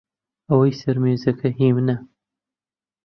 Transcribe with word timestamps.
ئەوەی 0.49 0.73
سەر 0.81 0.97
مێزەکە 1.03 1.49
هی 1.57 1.71
منە. 1.75 1.95